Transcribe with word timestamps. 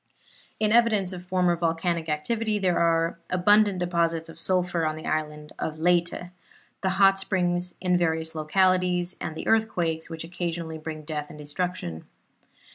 In 0.59 0.71
evidence 0.71 1.13
of 1.13 1.23
former 1.25 1.55
volcanic 1.55 2.09
activity 2.09 2.57
are 2.67 3.19
the 3.29 3.35
abundant 3.35 3.77
deposits 3.77 4.29
of 4.29 4.39
sulphur 4.39 4.83
on 4.83 4.95
the 4.95 5.05
island 5.05 5.53
of 5.59 5.77
Leyte, 5.77 6.31
the 6.81 6.89
hot 6.89 7.19
springs 7.19 7.75
in 7.79 7.99
various 7.99 8.33
localities, 8.33 9.15
and 9.21 9.35
the 9.35 9.45
earthquakes 9.47 10.09
which 10.09 10.23
occasionally 10.23 10.79
bring 10.79 11.03
death 11.03 11.29
and 11.29 11.37
destruction. 11.37 12.05